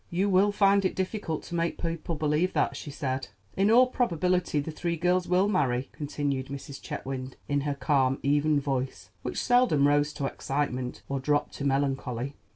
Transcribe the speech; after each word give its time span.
"You 0.09 0.29
will 0.29 0.51
find 0.51 0.83
it 0.83 0.95
difficult 0.95 1.43
to 1.43 1.53
make 1.53 1.77
people 1.77 2.15
believe 2.15 2.53
that," 2.53 2.75
she 2.75 2.89
said. 2.89 3.27
"In 3.55 3.69
all 3.69 3.85
probability 3.85 4.59
the 4.59 4.71
three 4.71 4.97
girls 4.97 5.27
will 5.27 5.47
marry," 5.47 5.89
continued 5.91 6.47
Mrs. 6.47 6.81
Chetwynd 6.81 7.35
in 7.47 7.61
her 7.69 7.75
calm, 7.75 8.17
even 8.23 8.59
voice, 8.59 9.11
which 9.21 9.37
seldom 9.37 9.87
rose 9.87 10.11
to 10.13 10.25
excitement 10.25 11.03
or 11.07 11.19
dropped 11.19 11.53
to 11.57 11.65
melancholy. 11.65 12.33